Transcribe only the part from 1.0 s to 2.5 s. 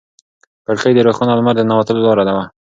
روښانه لمر د ننوتلو لاره وه.